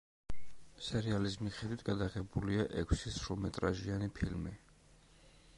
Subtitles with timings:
[0.85, 4.59] სერიალის მიხედვით გადაღებულია ექვსი სრულმეტრაჟიანი ფილმი.